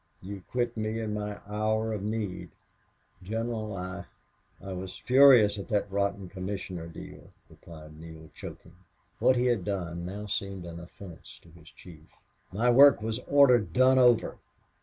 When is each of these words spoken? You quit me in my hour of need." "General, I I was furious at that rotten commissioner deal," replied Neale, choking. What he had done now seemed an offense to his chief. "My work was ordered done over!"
You 0.19 0.41
quit 0.49 0.75
me 0.75 0.99
in 0.99 1.13
my 1.13 1.39
hour 1.45 1.93
of 1.93 2.01
need." 2.01 2.49
"General, 3.21 3.75
I 3.75 4.05
I 4.59 4.73
was 4.73 4.97
furious 4.97 5.59
at 5.59 5.67
that 5.67 5.91
rotten 5.91 6.27
commissioner 6.27 6.87
deal," 6.87 7.29
replied 7.51 7.99
Neale, 7.99 8.31
choking. 8.33 8.77
What 9.19 9.35
he 9.35 9.45
had 9.45 9.63
done 9.63 10.03
now 10.03 10.25
seemed 10.25 10.65
an 10.65 10.79
offense 10.79 11.37
to 11.43 11.49
his 11.49 11.69
chief. 11.69 12.09
"My 12.51 12.71
work 12.71 13.03
was 13.03 13.19
ordered 13.27 13.73
done 13.73 13.99
over!" 13.99 14.39